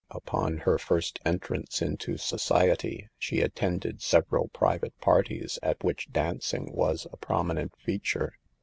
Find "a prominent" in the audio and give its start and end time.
7.13-7.73